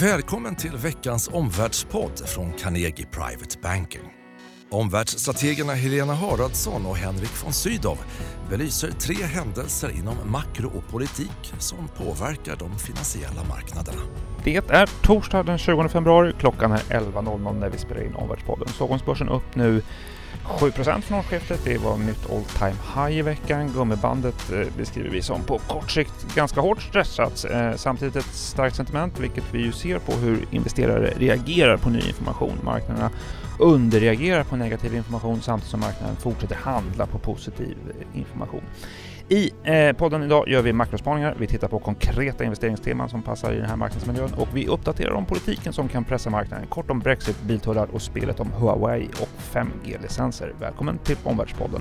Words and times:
Välkommen 0.00 0.56
till 0.56 0.76
veckans 0.76 1.30
omvärldspodd 1.32 2.28
från 2.28 2.52
Carnegie 2.52 3.06
Private 3.06 3.58
Banking. 3.62 4.00
Omvärldsstrategerna 4.70 5.72
Helena 5.72 6.14
Haraldsson 6.14 6.86
och 6.86 6.96
Henrik 6.96 7.44
von 7.44 7.52
Sydow 7.52 7.98
belyser 8.50 8.90
tre 8.90 9.14
händelser 9.14 9.90
inom 9.90 10.14
makro 10.30 10.70
och 10.78 10.92
politik 10.92 11.54
som 11.58 11.88
påverkar 11.88 12.56
de 12.56 12.78
finansiella 12.78 13.44
marknaderna. 13.48 14.02
Det 14.44 14.56
är 14.56 15.02
torsdag 15.02 15.42
den 15.42 15.58
20 15.58 15.88
februari. 15.88 16.32
Klockan 16.38 16.72
är 16.72 16.78
11.00 16.78 17.58
när 17.60 17.70
vi 17.70 17.78
spelar 17.78 18.02
in 18.04 18.14
Omvärldspodden. 18.14 18.68
Stockholmsbörsen 18.68 19.28
upp 19.28 19.54
nu 19.54 19.82
7% 20.44 21.00
från 21.00 21.18
årsskiftet. 21.18 21.60
Det 21.64 21.78
var 21.78 21.96
nytt 21.98 22.30
all 22.30 22.44
time 22.44 22.76
high 22.94 23.18
i 23.18 23.22
veckan. 23.22 23.72
Gummibandet 23.72 24.52
eh, 24.52 24.66
beskriver 24.76 25.10
vi 25.10 25.22
som 25.22 25.42
på 25.42 25.58
kort 25.58 25.90
sikt 25.90 26.34
ganska 26.34 26.60
hårt 26.60 26.82
stressat. 26.82 27.44
Eh, 27.50 27.74
samtidigt 27.76 28.16
ett 28.16 28.34
starkt 28.34 28.76
sentiment, 28.76 29.20
vilket 29.20 29.44
vi 29.52 29.58
ju 29.58 29.72
ser 29.72 29.98
på 29.98 30.12
hur 30.12 30.46
investerare 30.50 31.12
reagerar 31.16 31.76
på 31.76 31.90
ny 31.90 32.00
information. 32.00 32.58
Marknaderna 32.62 33.10
underreagerar 33.58 34.44
på 34.44 34.56
negativ 34.56 34.94
information 34.94 35.42
samtidigt 35.42 35.70
som 35.70 35.80
marknaden 35.80 36.16
fortsätter 36.16 36.56
handla 36.56 37.06
på 37.06 37.18
positiv 37.18 37.76
eh, 37.88 38.18
information. 38.18 38.62
I 39.28 39.50
eh, 39.64 39.96
podden 39.96 40.22
idag 40.22 40.48
gör 40.48 40.62
vi 40.62 40.72
makrospaningar, 40.72 41.34
vi 41.38 41.46
tittar 41.46 41.68
på 41.68 41.78
konkreta 41.78 42.44
investeringsteman 42.44 43.08
som 43.08 43.22
passar 43.22 43.52
i 43.52 43.56
den 43.56 43.68
här 43.68 43.76
marknadsmiljön 43.76 44.34
och 44.34 44.48
vi 44.54 44.66
uppdaterar 44.66 45.10
om 45.10 45.26
politiken 45.26 45.72
som 45.72 45.88
kan 45.88 46.04
pressa 46.04 46.30
marknaden. 46.30 46.66
Kort 46.66 46.90
om 46.90 47.00
Brexit, 47.00 47.42
biltullar 47.42 47.88
och 47.92 48.02
spelet 48.02 48.40
om 48.40 48.52
Huawei 48.52 49.08
och 49.20 49.28
5G-licenser. 49.52 50.52
Välkommen 50.60 50.98
till 50.98 51.16
Omvärldspodden. 51.24 51.80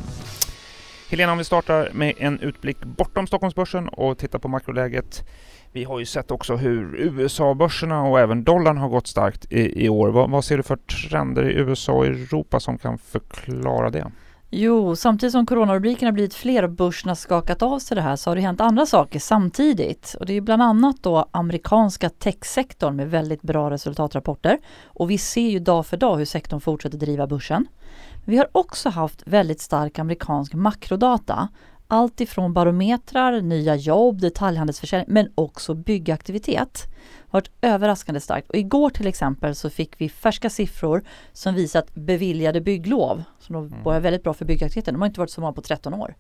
Helena, 1.10 1.32
om 1.32 1.38
vi 1.38 1.44
startar 1.44 1.90
med 1.94 2.14
en 2.18 2.40
utblick 2.40 2.86
bortom 2.86 3.28
Stockholmsbörsen 3.28 3.90
och 3.90 4.18
tittar 4.18 4.40
på 4.40 4.48
makroläget. 4.48 5.28
Vi 5.72 5.84
har 5.84 6.00
ju 6.00 6.06
sett 6.06 6.32
också 6.32 6.56
hur 6.56 6.96
USA-börserna 6.96 8.04
och 8.04 8.20
även 8.20 8.44
dollarn 8.44 8.78
har 8.78 8.90
gått 8.90 9.08
starkt 9.08 9.52
i, 9.52 9.86
i 9.86 9.90
år. 9.90 10.10
Vad, 10.10 10.30
vad 10.30 10.46
ser 10.46 10.58
du 10.58 10.64
för 10.64 10.76
trender 10.76 11.50
i 11.50 11.54
USA 11.54 11.94
och 11.94 12.06
Europa 12.06 12.60
som 12.60 12.78
kan 12.78 12.98
förklara 12.98 13.90
det? 13.90 14.12
Jo, 14.58 14.96
samtidigt 14.96 15.32
som 15.32 15.46
coronarubrikerna 15.46 16.12
blivit 16.12 16.34
fler 16.34 16.64
och 16.64 16.70
börsen 16.70 17.10
har 17.10 17.16
skakat 17.16 17.62
av 17.62 17.80
sig 17.80 17.96
det 17.96 18.02
här 18.02 18.16
så 18.16 18.30
har 18.30 18.36
det 18.36 18.42
hänt 18.42 18.62
andra 18.62 18.86
saker 18.86 19.20
samtidigt. 19.20 20.16
Och 20.20 20.26
det 20.26 20.34
är 20.34 20.42
bland 20.42 20.62
annat 20.62 20.96
då 21.04 21.30
amerikanska 21.32 22.10
techsektorn 22.10 22.96
med 22.96 23.10
väldigt 23.10 23.42
bra 23.42 23.70
resultatrapporter. 23.70 24.58
Och 24.86 25.12
vi 25.12 25.18
ser 25.18 25.50
ju 25.50 25.60
dag 25.60 25.86
för 25.86 25.98
dag 25.98 26.18
hur 26.18 26.26
sektorn 26.26 26.62
fortsätter 26.62 26.98
driva 26.98 27.28
börsen. 27.28 27.68
Vi 28.26 28.38
har 28.38 28.48
också 28.52 28.90
haft 28.90 29.24
väldigt 29.26 29.62
stark 29.62 30.00
amerikansk 30.00 30.54
makrodata. 30.54 31.50
Allt 31.88 32.22
ifrån 32.22 32.54
barometrar, 32.54 33.42
nya 33.42 33.76
jobb, 33.76 34.22
detaljhandelsförsäljning 34.22 35.14
men 35.14 35.32
också 35.36 35.74
byggaktivitet. 35.74 36.84
Varit 37.32 37.52
överraskande 37.62 38.22
starkt. 38.22 38.50
Och 38.50 38.56
igår 38.56 38.90
till 38.90 39.08
exempel 39.08 39.56
så 39.56 39.70
fick 39.70 40.02
vi 40.02 40.10
färska 40.10 40.50
siffror 40.50 41.04
som 41.34 41.56
visar 41.56 41.80
att 41.80 41.96
beviljade 41.96 42.62
bygglov, 42.62 43.24
som 43.40 43.54
då 43.54 43.60
mm. 43.60 43.84
börjar 43.84 44.00
väldigt 44.00 44.24
bra 44.24 44.34
för 44.34 44.46
byggaktiviteten, 44.46 44.94
de 44.94 45.02
har 45.02 45.08
inte 45.08 45.20
varit 45.20 45.32
så 45.32 45.42
många 45.42 45.54
på 45.54 45.62
13 45.62 45.94
år. 45.94 46.16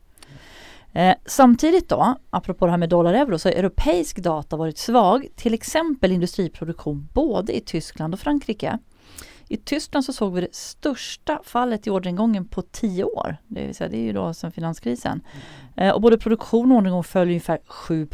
Eh, 0.93 1.15
samtidigt 1.25 1.89
då, 1.89 2.15
apropå 2.29 2.65
det 2.65 2.71
här 2.71 2.77
med 2.77 2.89
dollar-euro, 2.89 3.39
så 3.39 3.49
har 3.49 3.53
europeisk 3.53 4.17
data 4.17 4.55
varit 4.55 4.77
svag. 4.77 5.27
Till 5.35 5.53
exempel 5.53 6.11
industriproduktion 6.11 7.09
både 7.13 7.57
i 7.57 7.61
Tyskland 7.61 8.13
och 8.13 8.19
Frankrike. 8.19 8.79
I 9.47 9.57
Tyskland 9.57 10.05
så 10.05 10.13
såg 10.13 10.33
vi 10.33 10.41
det 10.41 10.55
största 10.55 11.41
fallet 11.43 11.87
i 11.87 11.89
orderingången 11.89 12.45
på 12.47 12.61
tio 12.61 13.03
år. 13.03 13.37
Det 13.47 13.65
vill 13.65 13.75
säga 13.75 13.89
det 13.89 13.97
är 13.97 14.03
ju 14.03 14.13
då 14.13 14.33
sedan 14.33 14.51
finanskrisen. 14.51 15.21
Mm. 15.75 15.87
Eh, 15.87 15.95
och 15.95 16.01
både 16.01 16.17
produktion 16.17 16.71
och 16.71 16.77
orderingång 16.77 17.03
föll 17.03 17.27
ungefär 17.27 17.59
7 17.67 18.07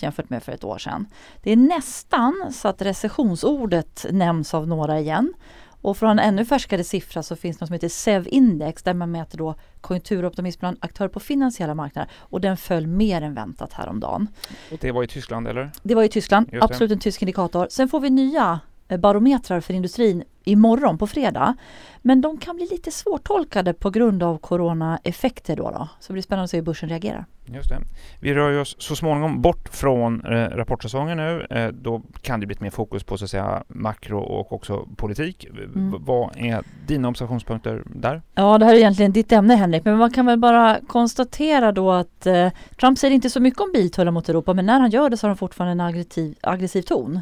jämfört 0.00 0.30
med 0.30 0.42
för 0.42 0.52
ett 0.52 0.64
år 0.64 0.78
sedan. 0.78 1.06
Det 1.42 1.52
är 1.52 1.56
nästan 1.56 2.52
så 2.52 2.68
att 2.68 2.82
recessionsordet 2.82 4.06
nämns 4.10 4.54
av 4.54 4.68
några 4.68 5.00
igen. 5.00 5.34
Och 5.80 5.96
för 5.96 6.06
att 6.06 6.08
ha 6.08 6.22
en 6.22 6.28
ännu 6.28 6.44
färskare 6.44 6.84
siffra 6.84 7.22
så 7.22 7.36
finns 7.36 7.58
det 7.58 7.62
något 7.62 7.68
som 7.68 7.74
heter 7.74 7.88
SEV-index 7.88 8.82
där 8.82 8.94
man 8.94 9.10
mäter 9.10 9.38
då 9.38 9.54
konjunkturoptimism 9.80 10.60
bland 10.60 10.76
aktörer 10.80 11.08
på 11.08 11.20
finansiella 11.20 11.74
marknader 11.74 12.10
och 12.16 12.40
den 12.40 12.56
föll 12.56 12.86
mer 12.86 13.22
än 13.22 13.34
väntat 13.34 13.72
häromdagen. 13.72 14.28
Och 14.72 14.78
det 14.80 14.92
var 14.92 15.02
i 15.02 15.06
Tyskland 15.06 15.48
eller? 15.48 15.70
Det 15.82 15.94
var 15.94 16.02
i 16.02 16.08
Tyskland, 16.08 16.50
absolut 16.60 16.92
en 16.92 16.98
tysk 16.98 17.22
indikator. 17.22 17.66
Sen 17.70 17.88
får 17.88 18.00
vi 18.00 18.10
nya 18.10 18.60
barometrar 18.96 19.60
för 19.60 19.74
industrin 19.74 20.24
imorgon 20.44 20.98
på 20.98 21.06
fredag. 21.06 21.56
Men 22.02 22.20
de 22.20 22.38
kan 22.38 22.56
bli 22.56 22.66
lite 22.70 22.90
svårtolkade 22.90 23.74
på 23.74 23.90
grund 23.90 24.22
av 24.22 24.38
coronaeffekter 24.38 25.56
då. 25.56 25.70
då. 25.70 25.88
Så 26.00 26.08
det 26.08 26.12
blir 26.12 26.22
spännande 26.22 26.44
att 26.44 26.50
se 26.50 26.56
hur 26.56 26.64
börsen 26.64 26.88
reagerar. 26.88 27.26
Just 27.44 27.68
det. 27.68 27.78
Vi 28.20 28.34
rör 28.34 28.60
oss 28.60 28.76
så 28.78 28.96
småningom 28.96 29.42
bort 29.42 29.68
från 29.68 30.24
eh, 30.24 30.30
rapportsäsongen 30.32 31.16
nu. 31.16 31.46
Eh, 31.50 31.68
då 31.68 32.02
kan 32.22 32.40
det 32.40 32.46
bli 32.46 32.56
mer 32.60 32.70
fokus 32.70 33.04
på 33.04 33.18
så 33.18 33.24
att 33.24 33.30
säga 33.30 33.62
makro 33.68 34.18
och 34.18 34.52
också 34.52 34.88
politik. 34.96 35.44
Mm. 35.44 35.94
Vad 36.04 36.36
är 36.36 36.62
dina 36.86 37.08
observationspunkter 37.08 37.82
där? 37.86 38.22
Ja, 38.34 38.58
det 38.58 38.64
här 38.64 38.74
är 38.74 38.78
egentligen 38.78 39.12
ditt 39.12 39.32
ämne 39.32 39.54
Henrik, 39.54 39.84
men 39.84 39.98
man 39.98 40.10
kan 40.10 40.26
väl 40.26 40.38
bara 40.38 40.78
konstatera 40.86 41.72
då 41.72 41.92
att 41.92 42.26
eh, 42.26 42.48
Trump 42.80 42.98
säger 42.98 43.14
inte 43.14 43.30
så 43.30 43.40
mycket 43.40 43.60
om 43.60 43.72
biltullar 43.72 44.12
mot 44.12 44.28
Europa, 44.28 44.54
men 44.54 44.66
när 44.66 44.80
han 44.80 44.90
gör 44.90 45.10
det 45.10 45.16
så 45.16 45.26
har 45.26 45.28
han 45.28 45.36
fortfarande 45.36 45.72
en 45.72 45.80
aggressiv, 45.80 46.34
aggressiv 46.40 46.82
ton. 46.82 47.20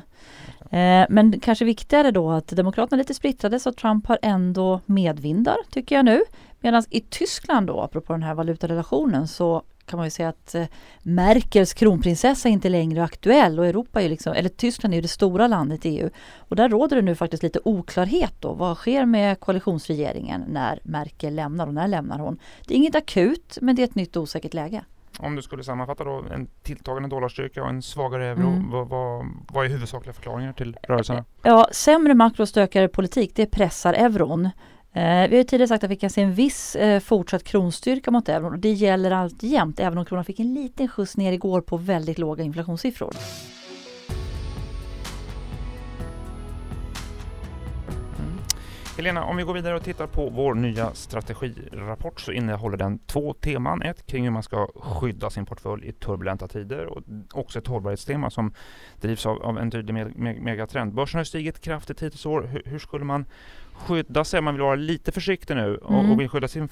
Eh, 0.70 1.06
men 1.08 1.40
kanske 1.40 1.64
viktigare 1.64 2.10
då 2.10 2.30
att 2.30 2.48
Demokraterna 2.48 2.96
är 2.96 3.04
lite 3.04 3.14
splittrade 3.14 3.60
så 3.60 3.72
Trump 3.72 4.06
har 4.06 4.18
ändå 4.22 4.80
medvindar 4.86 5.56
tycker 5.70 5.94
jag 5.94 6.04
nu. 6.04 6.22
Medan 6.60 6.82
i 6.90 7.00
Tyskland 7.00 7.66
då, 7.66 7.80
apropå 7.80 8.12
den 8.12 8.22
här 8.22 8.34
valutarelationen, 8.34 9.28
så 9.28 9.62
kan 9.86 9.96
man 9.96 10.06
ju 10.06 10.10
säga 10.10 10.28
att 10.28 10.54
eh, 10.54 10.64
Merkels 11.02 11.74
kronprinsessa 11.74 12.48
inte 12.48 12.68
längre 12.68 13.00
är 13.00 13.04
aktuell 13.04 13.58
och 13.58 13.66
Europa 13.66 14.02
är 14.02 14.08
liksom, 14.08 14.32
eller 14.32 14.48
Tyskland 14.48 14.94
är 14.94 14.96
ju 14.96 15.02
det 15.02 15.08
stora 15.08 15.46
landet 15.46 15.86
i 15.86 15.88
EU. 15.88 16.10
Och 16.36 16.56
där 16.56 16.68
råder 16.68 16.96
det 16.96 17.02
nu 17.02 17.14
faktiskt 17.14 17.42
lite 17.42 17.60
oklarhet 17.64 18.34
då. 18.40 18.52
Vad 18.52 18.76
sker 18.76 19.04
med 19.04 19.40
koalitionsregeringen 19.40 20.44
när 20.48 20.80
Merkel 20.82 21.34
lämnar 21.34 21.66
och 21.66 21.74
när 21.74 21.88
lämnar 21.88 22.18
hon? 22.18 22.38
Det 22.66 22.74
är 22.74 22.78
inget 22.78 22.94
akut 22.94 23.58
men 23.60 23.76
det 23.76 23.82
är 23.82 23.84
ett 23.84 23.94
nytt 23.94 24.16
osäkert 24.16 24.54
läge. 24.54 24.84
Om 25.18 25.36
du 25.36 25.42
skulle 25.42 25.64
sammanfatta 25.64 26.04
då 26.04 26.24
en 26.30 26.48
tilltagande 26.62 27.08
dollarstyrka 27.08 27.62
och 27.62 27.68
en 27.68 27.82
svagare 27.82 28.26
euro, 28.26 28.48
mm. 28.48 28.70
vad, 28.70 28.88
vad, 28.88 29.26
vad, 29.52 29.64
är 29.64 29.70
huvudsakliga 29.70 30.12
förklaringar 30.12 30.52
till 30.52 30.76
rörelserna? 30.82 31.24
Ja, 31.42 31.68
sämre 31.72 32.14
makro 32.14 32.42
och 32.42 32.48
stökigare 32.48 32.88
politik, 32.88 33.32
det 33.34 33.46
pressar 33.46 33.94
euron. 33.94 34.44
Eh, 34.92 35.28
vi 35.28 35.36
har 35.36 35.44
tidigare 35.44 35.68
sagt 35.68 35.84
att 35.84 35.90
vi 35.90 35.96
kan 35.96 36.10
se 36.10 36.22
en 36.22 36.34
viss 36.34 36.76
eh, 36.76 37.00
fortsatt 37.00 37.44
kronstyrka 37.44 38.10
mot 38.10 38.28
euron 38.28 38.52
och 38.52 38.58
det 38.58 38.72
gäller 38.72 39.10
alltjämt 39.10 39.80
även 39.80 39.98
om 39.98 40.04
kronan 40.04 40.24
fick 40.24 40.40
en 40.40 40.54
liten 40.54 40.88
skjuts 40.88 41.16
ner 41.16 41.32
igår 41.32 41.60
på 41.60 41.76
väldigt 41.76 42.18
låga 42.18 42.44
inflationssiffror. 42.44 43.12
Helena, 48.96 49.24
om 49.24 49.36
vi 49.36 49.42
går 49.42 49.54
vidare 49.54 49.76
och 49.76 49.82
tittar 49.82 50.06
på 50.06 50.28
vår 50.28 50.54
nya 50.54 50.94
strategirapport 50.94 52.20
så 52.20 52.32
innehåller 52.32 52.76
den 52.76 52.98
två 52.98 53.32
teman. 53.32 53.82
Ett 53.82 54.06
kring 54.06 54.24
hur 54.24 54.30
man 54.30 54.42
ska 54.42 54.68
skydda 54.74 55.30
sin 55.30 55.46
portfölj 55.46 55.88
i 55.88 55.92
turbulenta 55.92 56.48
tider 56.48 56.86
och 56.86 57.02
också 57.32 57.58
ett 57.58 57.66
hållbarhetstema 57.66 58.30
som 58.30 58.54
drivs 59.00 59.26
av, 59.26 59.42
av 59.42 59.58
en 59.58 59.70
tydlig 59.70 59.94
me 59.94 60.34
megatrend. 60.40 60.94
Börsen 60.94 61.18
har 61.18 61.24
stigit 61.24 61.60
kraftigt 61.60 62.02
hittills 62.02 62.26
år. 62.26 62.42
Hur, 62.42 62.62
hur, 62.64 62.78
skulle 62.78 63.04
man 63.04 63.24
skydda 63.72 64.24
sig? 64.24 64.40
Man 64.40 64.54
vill 64.54 64.62
vara 64.62 64.74
lite 64.74 65.12
försiktig 65.12 65.56
nu 65.56 65.76
och, 65.76 65.98
mm. 65.98 66.10
och 66.10 66.20
vill 66.20 66.28
skydda 66.28 66.48
sin 66.48 66.68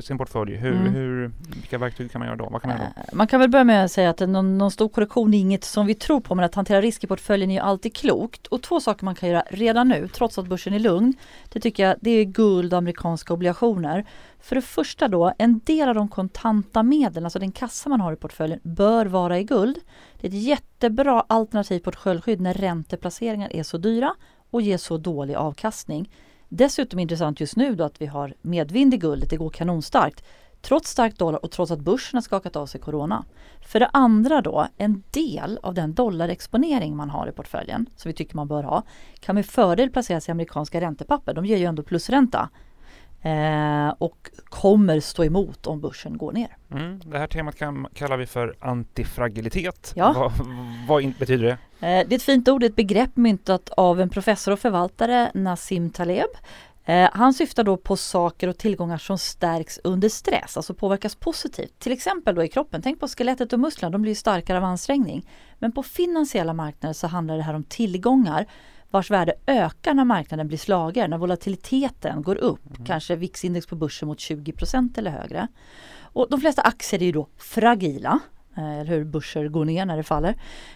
sin 0.00 0.18
portfölj. 0.18 0.56
Hur, 0.56 0.72
mm. 0.72 0.94
hur, 0.94 1.32
vilka 1.48 1.78
verktyg 1.78 2.12
kan 2.12 2.18
man 2.18 2.28
göra 2.28 2.36
då? 2.36 2.48
Vad 2.50 2.62
kan 2.62 2.68
man, 2.68 2.78
göra 2.78 2.92
då? 2.96 3.02
Eh, 3.02 3.06
man 3.12 3.26
kan 3.26 3.40
väl 3.40 3.50
börja 3.50 3.64
med 3.64 3.84
att 3.84 3.92
säga 3.92 4.10
att 4.10 4.20
någon, 4.20 4.58
någon 4.58 4.70
stor 4.70 4.88
korrektion 4.88 5.34
är 5.34 5.38
inget 5.38 5.64
som 5.64 5.86
vi 5.86 5.94
tror 5.94 6.20
på 6.20 6.34
men 6.34 6.44
att 6.44 6.54
hantera 6.54 6.80
risk 6.80 7.04
i 7.04 7.06
portföljen 7.06 7.50
är 7.50 7.54
ju 7.54 7.60
alltid 7.60 7.96
klokt. 7.96 8.46
Och 8.46 8.62
två 8.62 8.80
saker 8.80 9.04
man 9.04 9.14
kan 9.14 9.28
göra 9.28 9.42
redan 9.50 9.88
nu 9.88 10.08
trots 10.08 10.38
att 10.38 10.46
börsen 10.46 10.74
är 10.74 10.78
lugn. 10.78 11.14
Det 11.52 11.60
tycker 11.60 11.86
jag 11.86 11.96
det 12.00 12.10
är 12.10 12.24
guld 12.24 12.72
och 12.72 12.78
amerikanska 12.78 13.34
obligationer. 13.34 14.04
För 14.40 14.54
det 14.54 14.62
första 14.62 15.08
då, 15.08 15.32
en 15.38 15.60
del 15.64 15.88
av 15.88 15.94
de 15.94 16.08
kontanta 16.08 16.82
medlen, 16.82 17.24
alltså 17.24 17.38
den 17.38 17.52
kassa 17.52 17.88
man 17.88 18.00
har 18.00 18.12
i 18.12 18.16
portföljen, 18.16 18.60
bör 18.62 19.06
vara 19.06 19.38
i 19.38 19.44
guld. 19.44 19.78
Det 20.20 20.26
är 20.26 20.30
ett 20.30 20.42
jättebra 20.42 21.24
alternativt 21.28 21.84
portföljskydd 21.84 22.40
när 22.40 22.54
ränteplaceringar 22.54 23.52
är 23.52 23.62
så 23.62 23.78
dyra 23.78 24.14
och 24.50 24.62
ger 24.62 24.76
så 24.76 24.96
dålig 24.96 25.34
avkastning. 25.34 26.10
Dessutom 26.48 26.98
intressant 26.98 27.40
just 27.40 27.56
nu 27.56 27.74
då 27.74 27.84
att 27.84 28.00
vi 28.00 28.06
har 28.06 28.34
medvind 28.42 28.94
i 28.94 28.96
guldet, 28.96 29.30
det 29.30 29.36
går 29.36 29.50
kanonstarkt. 29.50 30.24
Trots 30.62 30.90
stark 30.90 31.18
dollar 31.18 31.44
och 31.44 31.50
trots 31.50 31.72
att 31.72 31.80
börsen 31.80 32.16
har 32.16 32.22
skakat 32.22 32.56
av 32.56 32.66
sig 32.66 32.80
corona. 32.80 33.24
För 33.60 33.80
det 33.80 33.86
andra 33.92 34.40
då, 34.40 34.66
en 34.76 35.02
del 35.10 35.58
av 35.62 35.74
den 35.74 35.94
dollarexponering 35.94 36.96
man 36.96 37.10
har 37.10 37.28
i 37.28 37.32
portföljen, 37.32 37.86
som 37.96 38.08
vi 38.08 38.14
tycker 38.14 38.36
man 38.36 38.48
bör 38.48 38.62
ha, 38.62 38.82
kan 39.20 39.34
med 39.34 39.46
fördel 39.46 39.90
placeras 39.90 40.28
i 40.28 40.30
amerikanska 40.30 40.80
räntepapper. 40.80 41.34
De 41.34 41.46
ger 41.46 41.56
ju 41.56 41.64
ändå 41.64 41.82
plusränta. 41.82 42.48
Eh, 43.22 43.88
och 43.98 44.30
kommer 44.44 45.00
stå 45.00 45.24
emot 45.24 45.66
om 45.66 45.80
börsen 45.80 46.18
går 46.18 46.32
ner. 46.32 46.56
Mm, 46.70 47.00
det 47.04 47.18
här 47.18 47.26
temat 47.26 47.56
kan, 47.56 47.86
kallar 47.94 48.16
vi 48.16 48.26
för 48.26 48.56
antifragilitet. 48.60 49.92
Ja. 49.96 50.12
Vad, 50.16 50.46
vad 50.86 51.12
betyder 51.18 51.44
det? 51.44 51.86
Eh, 51.86 52.08
det 52.08 52.14
är 52.14 52.16
ett 52.16 52.22
fint 52.22 52.48
ord, 52.48 52.62
ett 52.62 52.76
begrepp 52.76 53.16
myntat 53.16 53.70
av 53.76 54.00
en 54.00 54.10
professor 54.10 54.52
och 54.52 54.58
förvaltare, 54.58 55.30
Nassim 55.34 55.90
Taleb. 55.90 56.30
Eh, 56.84 57.10
han 57.12 57.34
syftar 57.34 57.64
då 57.64 57.76
på 57.76 57.96
saker 57.96 58.48
och 58.48 58.58
tillgångar 58.58 58.98
som 58.98 59.18
stärks 59.18 59.80
under 59.84 60.08
stress, 60.08 60.56
alltså 60.56 60.74
påverkas 60.74 61.14
positivt. 61.14 61.78
Till 61.78 61.92
exempel 61.92 62.34
då 62.34 62.44
i 62.44 62.48
kroppen, 62.48 62.82
tänk 62.82 63.00
på 63.00 63.08
skelettet 63.08 63.52
och 63.52 63.60
musklerna, 63.60 63.90
de 63.90 64.02
blir 64.02 64.14
starkare 64.14 64.58
av 64.58 64.64
ansträngning. 64.64 65.28
Men 65.58 65.72
på 65.72 65.82
finansiella 65.82 66.52
marknader 66.52 66.92
så 66.94 67.06
handlar 67.06 67.36
det 67.36 67.42
här 67.42 67.54
om 67.54 67.64
tillgångar 67.64 68.46
vars 68.90 69.10
värde 69.10 69.34
ökar 69.46 69.94
när 69.94 70.04
marknaden 70.04 70.48
blir 70.48 70.58
slagen, 70.58 71.10
när 71.10 71.18
volatiliteten 71.18 72.22
går 72.22 72.36
upp, 72.36 72.70
mm. 72.70 72.86
kanske 72.86 73.16
VIX-index 73.16 73.66
på 73.66 73.76
börsen 73.76 74.08
mot 74.08 74.18
20% 74.18 74.98
eller 74.98 75.10
högre. 75.10 75.48
Och 76.00 76.26
de 76.30 76.40
flesta 76.40 76.62
aktier 76.62 77.02
är 77.02 77.06
ju 77.06 77.12
då 77.12 77.28
fragila, 77.36 78.20
Eh, 78.56 78.78
eller 78.78 78.90
hur 78.90 79.04
börser 79.04 79.48
går 79.48 79.64
ner 79.64 79.86
när 79.86 79.96
det 79.96 80.02
faller. 80.02 80.34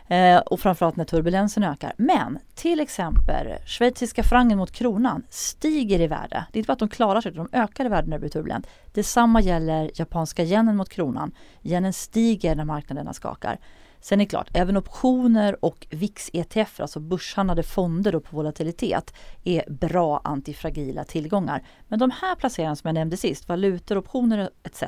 Eh, 0.09 0.39
och 0.39 0.61
framförallt 0.61 0.97
när 0.97 1.05
turbulensen 1.05 1.65
ökar. 1.65 1.93
Men 1.97 2.39
till 2.55 2.81
exempel 2.81 3.47
schweiziska 3.67 4.23
frangen 4.23 4.59
mot 4.59 4.73
kronan 4.73 5.23
stiger 5.29 6.01
i 6.01 6.07
värde. 6.07 6.45
Det 6.53 6.59
är 6.59 6.61
inte 6.61 6.67
bara 6.67 6.73
att 6.73 6.79
de 6.79 6.89
klarar 6.89 7.21
sig, 7.21 7.33
de 7.33 7.49
ökar 7.53 7.85
i 7.85 7.89
värde 7.89 8.09
när 8.09 8.17
det 8.17 8.21
blir 8.21 8.31
turbulent. 8.31 8.67
Detsamma 8.93 9.41
gäller 9.41 9.91
japanska 9.95 10.45
yenen 10.45 10.77
mot 10.77 10.89
kronan. 10.89 11.33
Yenen 11.63 11.93
stiger 11.93 12.55
när 12.55 12.65
marknaderna 12.65 13.13
skakar. 13.13 13.59
Sen 14.01 14.21
är 14.21 14.25
det 14.25 14.29
klart, 14.29 14.49
även 14.55 14.77
optioner 14.77 15.65
och 15.65 15.87
VIX-ETF, 15.91 16.81
alltså 16.81 17.01
börshandlade 17.01 17.63
fonder 17.63 18.13
på 18.13 18.37
volatilitet, 18.37 19.15
är 19.45 19.71
bra 19.71 20.21
antifragila 20.25 21.05
tillgångar. 21.05 21.63
Men 21.89 21.99
de 21.99 22.11
här 22.11 22.35
placeringarna 22.35 22.77
som 22.77 22.89
jag 22.89 22.95
nämnde 22.95 23.17
sist, 23.17 23.49
valutor, 23.49 23.99
optioner 23.99 24.51
etc. 24.63 24.83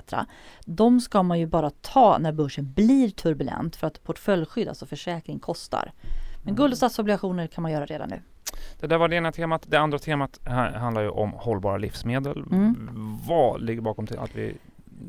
De 0.65 1.01
ska 1.01 1.23
man 1.23 1.39
ju 1.39 1.47
bara 1.47 1.71
ta 1.71 2.19
när 2.19 2.33
börsen 2.33 2.73
blir 2.73 3.11
turbulent 3.11 3.77
för 3.77 3.87
att 3.87 4.05
portföljskydd, 4.05 4.69
alltså 4.69 4.87
försäkring, 4.87 5.39
kostar. 5.39 5.93
Men 6.45 6.55
guld 6.55 6.73
och 6.73 6.77
statsobligationer 6.77 7.47
kan 7.47 7.63
man 7.63 7.73
göra 7.73 7.87
redan 7.87 8.09
nu. 8.09 8.23
Det 8.81 8.87
där 8.87 8.99
var 8.99 9.09
det 9.09 9.17
ena 9.17 9.33
temat. 9.33 9.65
Det 9.67 9.77
andra 9.77 9.99
temat 9.99 10.41
handlar 10.75 11.03
ju 11.03 11.09
om 11.09 11.33
hållbara 11.33 11.77
livsmedel. 11.77 12.45
Mm. 12.51 13.19
Vad 13.29 13.63
ligger 13.63 13.83
bakom 13.83 14.07
till 14.07 14.19
att 14.19 14.37
vi 14.37 14.57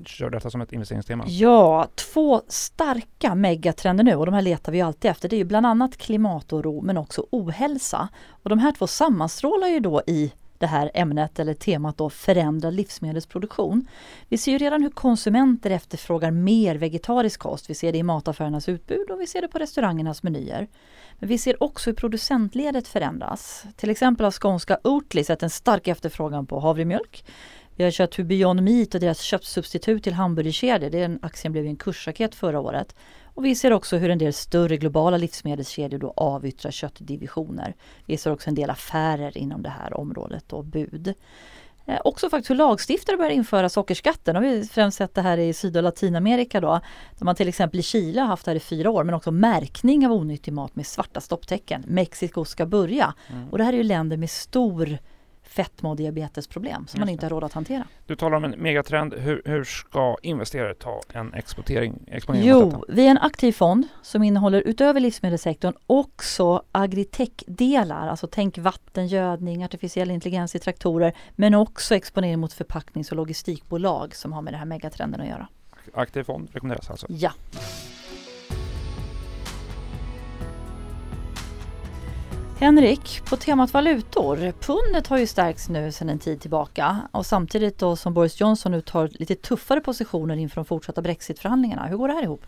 kör 0.06 0.30
detta 0.30 0.50
som 0.50 0.62
ett 0.62 0.74
investeringstema? 0.74 1.24
Ja, 1.28 1.88
två 1.96 2.42
starka 2.48 3.36
megatrender 3.36 4.04
nu 4.04 4.16
och 4.16 4.26
de 4.26 4.34
här 4.34 4.42
letar 4.42 4.72
vi 4.72 4.82
alltid 4.82 5.12
efter. 5.12 5.30
Det 5.30 5.36
är 5.36 5.38
ju 5.38 5.44
bland 5.44 5.66
annat 5.66 5.98
klimatoro 5.98 6.82
men 6.82 6.98
också 6.98 7.26
ohälsa. 7.32 8.10
Och 8.30 8.50
de 8.50 8.60
här 8.60 8.72
två 8.72 8.88
sammanstrålar 8.88 9.68
ju 9.68 9.80
då 9.80 10.02
i 10.08 10.34
det 10.58 10.68
här 10.68 10.92
ämnet 10.94 11.40
eller 11.40 11.54
temat 11.54 11.98
då 11.98 12.10
förändrad 12.10 12.74
livsmedelsproduktion. 12.74 13.88
Vi 14.30 14.38
ser 14.38 14.52
ju 14.52 14.58
redan 14.58 14.84
hur 14.84 14.90
konsumenter 14.90 15.70
efterfrågar 15.70 16.32
mer 16.32 16.76
vegetarisk 16.76 17.40
kost. 17.40 17.70
Vi 17.70 17.76
ser 17.76 17.92
det 17.92 17.98
i 17.98 18.04
mataffärernas 18.04 18.70
utbud 18.70 19.10
och 19.10 19.22
vi 19.22 19.28
ser 19.28 19.42
det 19.42 19.48
på 19.48 19.60
restaurangernas 19.60 20.24
menyer. 20.24 20.68
Men 21.20 21.30
vi 21.30 21.38
ser 21.38 21.64
också 21.64 21.90
hur 21.90 21.96
producentledet 21.96 22.88
förändras. 22.88 23.66
Till 23.76 23.90
exempel 23.90 24.24
har 24.24 24.32
skånska 24.32 24.78
Oatly 24.84 25.24
sett 25.24 25.44
en 25.44 25.50
stark 25.50 25.88
efterfrågan 25.88 26.46
på 26.46 26.60
havremjölk. 26.60 27.26
Vi 27.76 27.84
har 27.84 27.92
kört 27.92 28.20
hur 28.20 28.24
Beyond 28.24 28.64
Meat 28.64 28.94
och 28.96 29.02
deras 29.02 29.22
köttsubstitut 29.22 30.04
till 30.04 30.14
hamburgerkedjor, 30.14 30.90
den 30.90 31.20
aktien 31.22 31.52
blev 31.52 31.66
en 31.66 31.76
kursraket 31.76 32.36
förra 32.36 32.60
året. 32.60 32.96
Och 33.24 33.46
vi 33.46 33.56
ser 33.56 33.74
också 33.74 33.98
hur 33.98 34.10
en 34.10 34.18
del 34.18 34.34
större 34.34 34.78
globala 34.78 35.18
livsmedelskedjor 35.18 36.00
då 36.00 36.14
avyttrar 36.18 36.72
köttdivisioner. 36.72 37.76
Vi 38.06 38.18
ser 38.18 38.32
också 38.32 38.50
en 38.50 38.56
del 38.56 38.70
affärer 38.70 39.38
inom 39.38 39.64
det 39.64 39.70
här 39.70 39.98
området 39.98 40.54
och 40.54 40.66
bud. 40.66 41.14
Eh, 41.86 42.00
också 42.04 42.30
faktiskt 42.30 42.50
hur 42.50 42.56
lagstiftare 42.56 43.18
börjar 43.18 43.32
införa 43.32 43.70
sockerskatten. 43.70 44.36
Och 44.36 44.44
vi 44.44 44.58
har 44.58 44.64
främst 44.64 44.98
sett 44.98 45.16
det 45.16 45.22
här 45.22 45.38
i 45.38 45.54
Syd 45.54 45.78
och 45.78 45.84
Latinamerika 45.84 46.62
då. 46.62 46.80
Där 47.18 47.26
man 47.26 47.36
till 47.36 47.48
exempel 47.48 47.80
i 47.80 47.84
Chile 47.84 48.22
har 48.22 48.28
haft 48.28 48.46
det 48.46 48.52
här 48.52 48.56
i 48.56 48.60
fyra 48.60 48.90
år 48.90 49.04
men 49.04 49.16
också 49.16 49.32
märkning 49.32 50.06
av 50.06 50.14
onyttig 50.14 50.54
mat 50.54 50.76
med 50.76 50.88
svarta 50.88 51.22
stopptecken. 51.22 51.84
Mexiko 51.88 52.46
ska 52.46 52.66
börja. 52.66 53.14
Mm. 53.30 53.50
Och 53.50 53.58
det 53.58 53.64
här 53.64 53.74
är 53.74 53.78
ju 53.78 53.84
länder 53.84 54.18
med 54.18 54.30
stor 54.30 54.98
fetma 55.56 55.90
och 55.90 55.96
diabetesproblem 55.96 56.88
som 56.88 57.00
man 57.00 57.10
inte 57.10 57.26
har 57.26 57.30
råd 57.30 57.44
att 57.44 57.54
hantera. 57.54 57.88
Du 58.06 58.16
talar 58.16 58.38
om 58.38 58.44
en 58.44 58.56
megatrend. 58.58 59.14
Hur, 59.14 59.42
hur 59.46 59.64
ska 59.64 60.18
investerare 60.22 60.74
ta 60.74 61.02
en 61.14 61.34
exponering? 61.34 62.00
exponering 62.08 62.48
jo, 62.48 62.84
vi 62.88 63.06
är 63.06 63.12
en 63.12 63.18
aktiv 63.18 63.52
fond 63.52 63.88
som 64.02 64.24
innehåller 64.24 64.62
utöver 64.62 65.00
livsmedelssektorn 65.00 65.74
också 65.88 66.64
agritech-delar. 66.72 68.08
Alltså 68.08 68.28
tänk 68.32 68.58
vatten, 68.58 69.08
gödning, 69.08 69.64
artificiell 69.64 70.12
intelligens 70.12 70.56
i 70.56 70.60
traktorer 70.60 71.14
men 71.32 71.54
också 71.54 71.96
exponering 71.96 72.40
mot 72.40 72.54
förpacknings 72.54 73.12
och 73.12 73.18
logistikbolag 73.18 74.16
som 74.16 74.34
har 74.34 74.42
med 74.42 74.54
den 74.54 74.60
här 74.60 74.66
megatrenden 74.66 75.22
att 75.22 75.28
göra. 75.28 75.48
Aktiv 75.94 76.24
fond 76.24 76.50
rekommenderas 76.54 76.90
alltså? 76.90 77.08
Ja. 77.10 77.32
Henrik, 82.60 83.22
på 83.26 83.36
temat 83.36 83.74
valutor. 83.74 84.54
Pundet 84.60 85.08
har 85.08 85.18
ju 85.18 85.28
stärkts 85.28 85.70
nu 85.70 85.92
sedan 85.92 86.10
en 86.10 86.20
tid 86.20 86.42
tillbaka 86.42 86.98
och 87.12 87.26
samtidigt 87.26 87.78
då 87.78 87.96
som 87.96 88.14
Boris 88.14 88.42
Johnson 88.42 88.72
nu 88.72 88.82
tar 88.82 89.10
lite 89.12 89.36
tuffare 89.36 89.80
positioner 89.80 90.36
inför 90.36 90.56
de 90.56 90.66
fortsatta 90.66 91.02
brexitförhandlingarna. 91.02 91.88
Hur 91.88 91.98
går 91.98 92.08
det 92.08 92.14
här 92.14 92.24
ihop? 92.24 92.46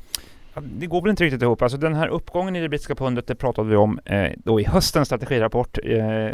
Det 0.62 0.86
går 0.86 1.02
väl 1.02 1.10
inte 1.10 1.24
riktigt 1.24 1.42
ihop. 1.42 1.62
Alltså 1.62 1.78
den 1.78 1.96
här 1.96 2.08
uppgången 2.08 2.56
i 2.56 2.62
det 2.62 2.70
brittiska 2.70 2.96
pundet, 2.96 3.28
det 3.28 3.36
pratade 3.36 3.70
vi 3.70 3.76
om 3.76 4.00
eh, 4.06 4.32
då 4.38 4.60
i 4.60 4.64
höstens 4.64 5.08
strategirapport. 5.08 5.78
Eh, 5.84 6.30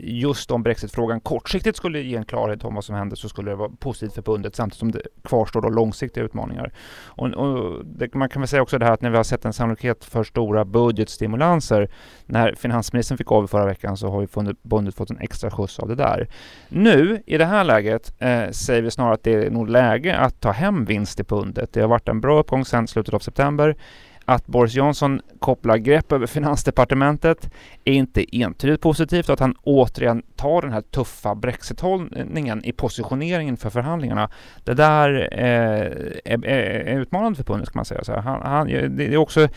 just 0.00 0.50
om 0.50 0.62
brexitfrågan 0.62 1.20
kortsiktigt 1.20 1.76
skulle 1.76 2.00
ge 2.00 2.16
en 2.16 2.24
klarhet 2.24 2.64
om 2.64 2.74
vad 2.74 2.84
som 2.84 2.94
hände 2.94 3.16
så 3.16 3.28
skulle 3.28 3.50
det 3.50 3.54
vara 3.54 3.70
positivt 3.78 4.14
för 4.14 4.22
pundet 4.22 4.56
samtidigt 4.56 4.78
som 4.78 4.92
det 4.92 5.02
kvarstår 5.24 5.60
då 5.60 5.68
långsiktiga 5.68 6.24
utmaningar. 6.24 6.72
Och, 7.06 7.28
och 7.28 7.84
det, 7.84 8.14
man 8.14 8.28
kan 8.28 8.42
väl 8.42 8.48
säga 8.48 8.62
också 8.62 8.78
det 8.78 8.84
här 8.84 8.92
att 8.92 9.02
när 9.02 9.10
vi 9.10 9.16
har 9.16 9.24
sett 9.24 9.44
en 9.44 9.52
sannolikhet 9.52 10.04
för 10.04 10.24
stora 10.24 10.64
budgetstimulanser 10.64 11.90
när 12.26 12.54
finansministern 12.54 13.18
fick 13.18 13.32
av 13.32 13.46
förra 13.46 13.66
veckan 13.66 13.96
så 13.96 14.08
har 14.10 14.20
ju 14.20 14.54
bundet 14.62 14.94
fått 14.94 15.10
en 15.10 15.18
extra 15.18 15.50
skjuts 15.50 15.78
av 15.78 15.88
det 15.88 15.94
där. 15.94 16.28
Nu 16.68 17.22
i 17.26 17.38
det 17.38 17.44
här 17.44 17.64
läget 17.64 18.14
eh, 18.18 18.50
säger 18.50 18.82
vi 18.82 18.90
snarare 18.90 19.14
att 19.14 19.22
det 19.22 19.34
är 19.34 19.50
nog 19.50 19.68
läge 19.68 20.16
att 20.16 20.40
ta 20.40 20.50
hem 20.50 20.84
vinst 20.84 21.20
i 21.20 21.24
pundet. 21.24 21.72
Det 21.72 21.80
har 21.80 21.88
varit 21.88 22.08
en 22.08 22.20
bra 22.20 22.40
uppgång 22.40 22.64
sedan 22.64 22.88
slutet 22.88 23.14
av 23.14 23.18
september 23.18 23.61
december. 23.68 23.76
Att 24.24 24.46
Boris 24.46 24.74
Johnson 24.74 25.20
kopplar 25.38 25.76
grepp 25.76 26.12
över 26.12 26.26
finansdepartementet 26.26 27.50
är 27.84 27.92
inte 27.92 28.36
entydigt 28.36 28.80
positivt 28.80 29.28
och 29.28 29.32
att 29.32 29.40
han 29.40 29.54
återigen 29.62 30.22
tar 30.36 30.62
den 30.62 30.72
här 30.72 30.80
tuffa 30.80 31.34
brexithållningen 31.34 32.64
i 32.64 32.72
positioneringen 32.72 33.56
för 33.56 33.70
förhandlingarna. 33.70 34.30
Det 34.64 34.74
där 34.74 35.28
eh, 35.32 36.32
är, 36.32 36.46
är, 36.46 37.00
utmanande 37.00 37.36
för 37.36 37.44
pundet 37.44 37.70
kan 37.70 37.78
man 37.78 37.84
säga. 37.84 38.04
Så 38.04 38.20
han, 38.20 38.42
han, 38.42 38.66
det 38.96 39.04
är 39.04 39.16
också 39.16 39.48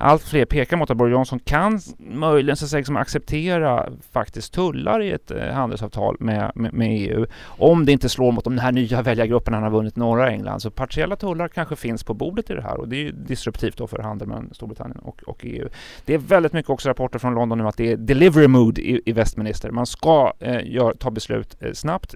allt 0.00 0.22
fler 0.22 0.44
pekar 0.44 0.76
mot 0.76 0.90
att 0.90 0.96
Boris 0.96 1.12
Johnson 1.12 1.38
kan 1.38 1.80
möjligen 1.98 2.56
så 2.56 2.64
att 2.64 2.70
säga, 2.70 2.78
liksom 2.78 2.96
acceptera 2.96 3.88
faktiskt 4.12 4.54
tullar 4.54 5.02
i 5.02 5.10
ett 5.10 5.30
eh, 5.30 5.52
handelsavtal 5.52 6.16
med, 6.20 6.52
med, 6.54 6.72
med, 6.74 6.88
EU 6.90 7.26
om 7.44 7.86
det 7.86 7.92
inte 7.92 8.08
slår 8.08 8.32
mot 8.32 8.44
de 8.44 8.58
här 8.58 8.72
nya 8.72 9.02
väljargrupperna 9.02 9.56
han 9.56 9.64
har 9.64 9.70
vunnit 9.70 9.96
norra 9.96 10.30
England. 10.30 10.60
Så 10.60 10.70
partiella 10.70 11.16
tullar 11.16 11.48
kanske 11.48 11.76
finns 11.76 12.04
på 12.04 12.14
bordet 12.14 12.50
i 12.50 12.54
det 12.54 12.62
här 12.62 12.76
och 12.76 12.88
det 12.88 12.96
är 12.96 13.00
ju 13.00 13.12
disruptivt 13.12 13.76
då 13.76 13.86
för 13.86 13.98
handel 13.98 14.28
mellan 14.28 14.54
Storbritannien 14.54 14.98
och, 14.98 15.22
och, 15.22 15.40
EU. 15.42 15.68
Det 16.04 16.14
är 16.14 16.18
väldigt 16.18 16.52
mycket 16.52 16.70
också 16.70 16.88
rapporter 16.88 17.18
från 17.18 17.34
London 17.34 17.58
nu 17.58 17.66
att 17.66 17.76
det 17.76 17.92
är 17.92 17.96
delivery 17.96 18.48
mood 18.48 18.78
i, 18.78 19.02
i 19.06 19.12
Westminster. 19.12 19.70
Man 19.70 19.86
ska 19.86 20.32
eh, 20.38 20.60
gör, 20.64 20.92
ta 20.92 21.10
beslut 21.10 21.56
eh, 21.60 21.72
snabbt. 21.72 22.14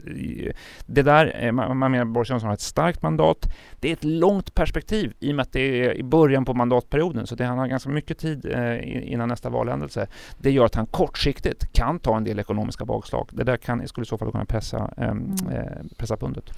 Det 0.86 1.02
där, 1.02 1.44
eh, 1.44 1.52
man, 1.52 1.76
man 1.76 1.90
menar 1.90 2.04
Boris 2.04 2.30
Johnson 2.30 2.46
har 2.46 2.54
ett 2.54 2.60
starkt 2.60 3.02
mandat. 3.02 3.46
Det 3.80 3.88
är 3.88 3.92
ett 3.92 4.04
långt 4.04 4.54
perspektiv 4.54 5.12
i 5.20 5.32
och 5.32 5.36
med 5.36 5.42
att 5.42 5.52
det 5.52 5.84
är 5.84 5.94
i 5.94 6.02
början 6.02 6.44
på 6.44 6.54
mandatperioden 6.54 7.26
så 7.26 7.34
det 7.34 7.44
han 7.44 7.58
har 7.58 7.73
ganska 7.74 7.90
mycket 7.90 8.18
tid 8.18 8.46
eh, 8.46 9.12
innan 9.12 9.28
nästa 9.28 9.50
valhändelse. 9.50 10.06
Det 10.38 10.50
gör 10.50 10.64
att 10.64 10.74
han 10.74 10.86
kortsiktigt 10.86 11.72
kan 11.72 11.98
ta 11.98 12.16
en 12.16 12.24
del 12.24 12.38
ekonomiska 12.38 12.84
bakslag. 12.84 13.28
Det 13.32 13.44
där 13.44 13.56
kan, 13.56 13.88
skulle 13.88 14.02
i 14.02 14.06
så 14.06 14.18
fall 14.18 14.32
kunna 14.32 14.44
pressa, 14.44 14.90
ehm, 14.96 15.36
mm. 15.40 15.56
eh, 15.56 15.96
pressa 15.96 16.16
pundet. 16.16 16.50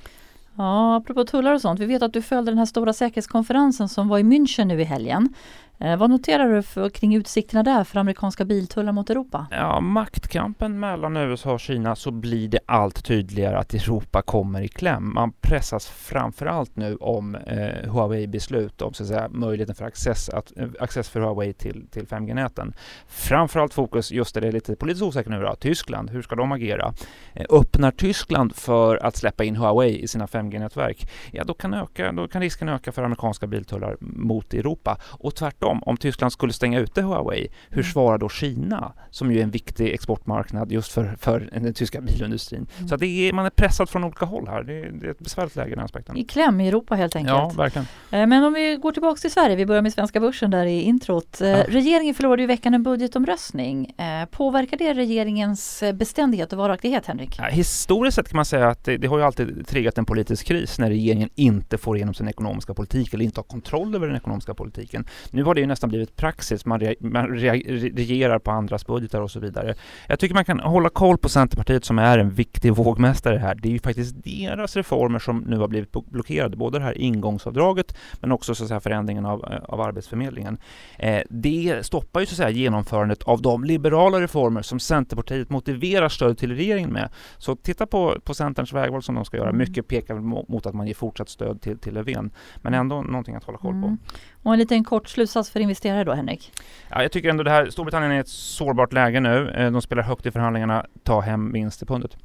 Ja, 0.57 0.97
apropå 0.97 1.25
tullar 1.25 1.55
och 1.55 1.61
sånt. 1.61 1.81
Vi 1.81 1.87
vet 1.87 2.03
att 2.03 2.13
du 2.13 2.23
följde 2.23 2.51
den 2.51 2.59
här 2.59 2.67
stora 2.67 2.93
säkerhetskonferensen 2.93 3.89
som 3.89 4.09
var 4.09 4.19
i 4.19 4.23
München 4.23 4.65
nu 4.65 4.81
i 4.81 4.85
helgen. 4.85 5.35
Eh, 5.79 5.97
vad 5.97 6.11
noterar 6.11 6.49
du 6.49 6.63
för, 6.63 6.89
kring 6.89 7.15
utsikterna 7.15 7.63
där 7.63 7.85
för 7.85 8.01
amerikanska 8.01 8.45
biltullar 8.45 8.93
mot 8.93 9.11
Europa? 9.11 9.47
Ja, 9.51 9.81
maktkampen 9.81 10.81
mellan 10.81 11.17
USA 11.17 11.53
och 11.53 11.61
Kina 11.61 11.97
så 11.97 12.11
blir 12.11 12.49
det 12.49 12.59
allt 12.67 13.05
tydligare 13.05 13.57
att 13.59 13.75
Europa 13.75 14.23
kommer 14.23 14.61
i 14.61 14.69
kläm. 14.69 15.15
Man 15.15 15.33
pressas 15.41 15.87
framförallt 15.87 16.77
nu 16.77 16.97
om 16.97 17.35
eh, 17.35 17.91
Huawei-beslut 17.91 18.83
om 18.83 18.95
så 18.95 19.03
att 19.03 19.09
säga, 19.09 19.29
möjligheten 19.29 19.75
för 19.75 19.85
access, 19.85 20.29
att, 20.29 20.53
eh, 20.57 20.69
access 20.81 21.09
för 21.09 21.21
Huawei 21.21 21.53
till, 21.53 21.87
till 21.91 22.07
5G-näten. 22.07 22.75
Framförallt 23.07 23.75
fokus, 23.75 24.13
just 24.13 24.35
det, 24.35 24.41
det 24.41 24.49
är 24.49 24.53
lite 24.53 24.77
politiskt 24.77 25.03
osäkert 25.03 25.31
nu 25.31 25.41
då, 25.41 25.55
Tyskland, 25.55 26.11
hur 26.11 26.23
ska 26.23 26.35
de 26.35 26.53
agera? 26.53 26.93
Eh, 27.35 27.47
öppnar 27.51 27.91
Tyskland 27.91 28.55
för 28.57 28.97
att 28.97 29.17
släppa 29.17 29.45
in 29.45 29.57
Huawei 29.57 29.99
i 30.03 30.09
sina 30.09 30.27
5G-nätverk, 30.27 31.11
ja 31.33 31.45
då 31.45 31.55
kan, 31.55 31.75
öka, 31.75 32.13
då 32.13 32.29
kan 32.29 32.41
risken 32.41 32.69
öka 32.69 32.93
för 32.93 33.03
amerikanska 33.03 33.47
biltullar 33.47 33.97
mot 34.01 34.55
Europa 34.55 34.99
och 35.03 35.35
tvärtom 35.35 35.66
tänka 35.71 35.91
om, 35.91 35.97
Tyskland 35.97 36.33
skulle 36.33 36.53
stänga 36.53 36.81
ute 36.81 37.03
Huawei, 37.03 37.49
hur 37.69 37.83
Mm. 37.83 37.93
svarar 37.93 38.19
då 38.19 38.29
Kina, 38.29 38.93
som 39.11 39.33
ju 39.33 39.39
är 39.39 39.43
en 39.43 39.51
viktig 39.51 39.93
exportmarknad 39.95 40.73
just 40.73 40.93
för, 40.93 41.17
för 41.21 41.49
den 41.53 41.75
tyska 41.75 42.01
bilindustrin? 42.01 42.67
Mm. 42.77 42.89
Så 42.89 42.97
det 42.97 43.07
är, 43.07 43.33
man 43.33 43.47
är 43.47 43.51
pressad 43.51 43.89
från 43.89 44.05
olika 44.05 44.25
håll 44.25 44.49
här. 44.49 44.63
Det 44.63 44.73
är, 44.81 44.91
det 44.93 45.07
är 45.07 45.11
ett 45.11 45.19
besvärligt 45.19 45.57
läge 45.57 45.73
i 45.73 45.75
den 45.75 45.85
aspekten. 45.85 46.17
I 46.17 46.25
kläm 46.25 46.61
i 46.61 46.69
Europa 46.69 46.95
helt 46.95 47.17
enkelt. 47.17 47.37
Ja, 47.39 47.53
verkligen. 47.57 47.87
Eh, 48.11 48.27
Men 48.27 48.45
om 48.45 48.53
vi 48.53 48.77
går 48.83 48.93
tillbaka 48.93 49.19
till 49.21 49.31
Sverige, 49.31 49.57
vi 49.57 49.67
börjar 49.67 49.83
med 49.83 49.93
svenska 49.93 50.21
börsen 50.21 50.51
där 50.51 50.67
i 50.67 50.81
introt. 50.83 51.41
Eh, 51.41 51.49
Ja. 51.49 51.65
Regeringen 51.69 52.15
förlorade 52.15 52.43
i 52.43 52.47
veckan 52.47 52.75
en 52.75 52.83
budgetomröstning. 52.83 53.95
Eh, 53.99 54.25
Påverkar 54.31 54.77
det 54.77 54.95
regeringens 54.95 55.83
beständighet 55.95 56.53
och 56.53 56.59
varaktighet, 56.59 57.07
Henrik? 57.07 57.35
Ja, 57.39 57.45
historiskt 57.45 58.15
sett 58.17 58.29
kan 58.29 58.37
man 58.37 58.45
säga 58.45 58.69
att 58.69 58.85
det, 58.85 58.97
det 58.97 59.07
har 59.07 59.19
ju 59.19 59.25
alltid 59.25 59.67
triggat 59.67 59.99
en 59.99 60.05
politisk 60.05 60.47
kris 60.47 60.79
när 60.79 60.89
regeringen 60.89 61.29
inte 61.35 61.79
får 61.79 61.97
igenom 61.97 62.15
sin 62.15 62.29
ekonomiska 62.29 62.75
politik 62.75 63.15
eller 63.15 63.25
inte 63.25 63.39
har 63.41 63.45
kontroll 63.45 63.95
över 63.95 64.07
den 64.07 64.17
ekonomiska 64.17 64.55
politiken. 64.55 65.07
Nu 65.31 65.43
har 65.45 65.55
det 65.57 65.61
ju 65.61 65.67
nästan 65.67 65.91
blivit 65.91 66.17
praxis, 66.17 66.67
man, 66.67 66.81
re, 66.81 66.95
man 67.01 67.29
re, 67.29 67.53
re, 67.53 67.91
regerar 67.97 68.39
på 68.39 68.51
andras 68.51 68.87
budgetar 68.87 69.21
och 69.21 69.31
så 69.31 69.41
vidare. 69.41 69.75
Jag 70.09 70.19
tycker 70.19 70.35
man 70.35 70.45
kan 70.45 70.61
hålla 70.61 70.89
koll 70.89 71.19
på 71.19 71.29
Centerpartiet 71.29 71.85
som 71.85 71.99
är 71.99 72.19
en 72.19 72.31
viktig 72.31 72.73
vågmästare 72.73 73.39
här. 73.39 73.55
Det 73.55 73.69
är 73.69 73.73
ju 73.73 73.79
faktiskt 73.79 74.25
deras 74.25 74.77
reformer 74.77 75.19
som 75.19 75.39
nu 75.39 75.57
har 75.57 75.69
blivit 75.69 75.93
blockerade, 75.93 76.57
både 76.57 76.79
det 76.79 76.85
här 76.85 76.99
ingångsavdraget 76.99 77.97
men 78.21 78.33
också 78.33 78.55
så 78.55 78.65
att 78.65 78.69
säga, 78.69 78.81
förändringen 78.81 79.27
av, 79.27 79.45
av 79.69 79.81
Arbetsförmedlingen. 79.81 80.59
Eh, 80.99 81.23
det 81.31 81.87
stoppar 81.87 82.21
ju 82.21 82.27
så 82.27 82.33
att 82.33 82.37
säga 82.37 82.51
genomförandet 82.51 83.23
av 83.23 83.43
de 83.43 83.65
liberala 83.65 84.21
reformer 84.21 84.63
som 84.63 84.81
Centerpartiet 84.81 85.51
motiverar 85.51 86.09
stöd 86.09 86.39
till 86.39 86.57
regeringen 86.57 86.91
med. 86.91 87.09
Så 87.39 87.57
titta 87.57 87.87
på, 87.87 88.21
på 88.25 88.35
Centerns 88.35 88.73
vägval 88.73 89.03
som 89.03 89.15
de 89.15 89.25
ska 89.25 89.37
göra. 89.37 89.49
Mm. 89.49 89.59
Mycket 89.59 89.89
pekar 89.89 90.15
mot 90.49 90.67
att 90.67 90.75
man 90.75 90.87
ger 90.87 90.95
fortsatt 90.95 91.29
stöd 91.29 91.61
till, 91.61 91.79
till 91.79 91.95
Löfven. 91.95 92.31
Men 92.57 92.75
ändå 92.75 93.03
någonting 93.03 93.35
att 93.35 93.45
hålla 93.45 93.59
koll 93.59 93.73
på. 93.73 93.87
Mm. 93.87 93.99
Och 94.43 94.53
en 94.53 94.59
liten 94.59 94.85
kort 94.85 95.09
slutsats 95.09 95.46
för 95.51 95.61
investerare 95.61 96.05
då, 96.05 96.13
Henrik? 96.13 96.53
Ja, 96.91 97.03
jag 97.03 97.13
tycker 97.13 97.29
ändå 97.29 97.43
det 97.43 97.51
här, 97.51 97.71
Storbritannien 97.71 98.13
är 98.13 98.17
i 98.17 98.21
ett 98.21 98.29
sårbart 98.29 98.93
läge 98.93 99.21
nu. 99.21 99.51
Eh, 99.51 99.71
De 99.71 99.83
spelar 99.83 100.03
högt 100.03 100.27
i 100.27 100.31
förhandlingarna. 100.31 100.87
Ta 101.03 101.21
hem 101.21 101.53
vinst 101.53 101.83
i 101.83 101.87
pundet. 101.87 102.17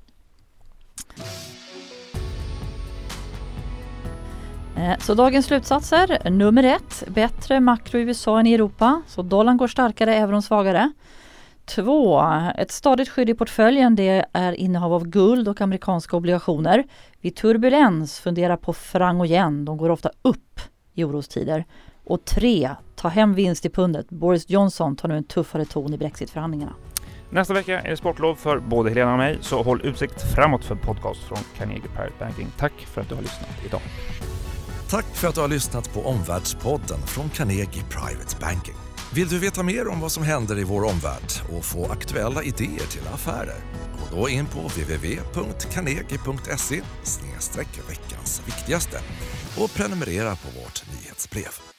Eh, 4.77 4.97
Så 4.99 5.13
dagens 5.13 5.45
slutsatser. 5.45 6.29
Nummer 6.29 6.63
ett, 6.63 7.03
bättre 7.07 7.59
makro 7.59 7.99
i 7.99 8.01
USA 8.01 8.39
än 8.39 8.47
i 8.47 8.53
Europa. 8.53 9.01
Så 9.07 9.21
dollarn 9.21 9.57
går 9.57 9.67
starkare, 9.67 10.15
euron 10.15 10.41
svagare. 10.41 10.91
Två, 11.65 12.23
ett 12.57 12.71
stadigt 12.71 13.09
skydd 13.09 13.29
i 13.29 13.33
portföljen 13.33 13.95
det 13.95 14.25
är 14.33 14.53
innehav 14.53 14.93
av 14.93 15.07
guld 15.07 15.47
och 15.47 15.61
amerikanska 15.61 16.17
obligationer. 16.17 16.83
Vid 17.21 17.35
turbulens, 17.35 18.19
fundera 18.19 18.57
på 18.57 18.73
frang 18.73 19.19
och 19.19 19.27
yen. 19.27 19.65
De 19.65 19.77
går 19.77 19.89
ofta 19.89 20.09
upp 20.21 20.59
i 20.93 21.03
orostider. 21.03 21.65
Och 22.11 22.25
tre, 22.25 22.75
ta 22.95 23.07
hem 23.07 23.33
vinst 23.33 23.65
i 23.65 23.69
pundet. 23.69 24.09
Boris 24.09 24.49
Johnson 24.49 24.95
tar 24.95 25.09
nu 25.09 25.17
en 25.17 25.23
tuffare 25.23 25.65
ton 25.65 25.93
i 25.93 25.97
brexitförhandlingarna. 25.97 26.73
Nästa 27.29 27.53
vecka 27.53 27.81
är 27.81 27.89
det 27.89 27.97
sportlov 27.97 28.35
för 28.35 28.59
både 28.59 28.89
Helena 28.89 29.11
och 29.11 29.17
mig, 29.17 29.37
så 29.41 29.63
håll 29.63 29.81
utsikt 29.83 30.33
framåt 30.35 30.65
för 30.65 30.75
podcast 30.75 31.23
från 31.23 31.37
Carnegie 31.57 31.89
Private 31.95 32.13
Banking. 32.19 32.47
Tack 32.57 32.73
för 32.73 33.01
att 33.01 33.09
du 33.09 33.15
har 33.15 33.21
lyssnat 33.21 33.65
idag. 33.65 33.81
Tack 34.89 35.05
för 35.05 35.27
att 35.27 35.35
du 35.35 35.41
har 35.41 35.47
lyssnat 35.47 35.93
på 35.93 36.01
Omvärldspodden 36.01 36.99
från 36.99 37.29
Carnegie 37.29 37.83
Private 37.89 38.37
Banking. 38.41 38.75
Vill 39.15 39.27
du 39.27 39.39
veta 39.39 39.63
mer 39.63 39.87
om 39.87 39.99
vad 39.99 40.11
som 40.11 40.23
händer 40.23 40.59
i 40.59 40.63
vår 40.63 40.83
omvärld 40.83 41.31
och 41.57 41.65
få 41.65 41.91
aktuella 41.91 42.43
idéer 42.43 42.87
till 42.91 43.07
affärer? 43.13 43.57
Gå 43.93 43.99
då 44.17 44.29
in 44.29 44.45
på 44.45 44.59
www.carnegie.se 44.59 46.81
veckans 47.89 48.41
viktigaste 48.47 48.97
och 49.57 49.73
prenumerera 49.73 50.35
på 50.35 50.47
vårt 50.59 50.83
nyhetsbrev. 50.93 51.70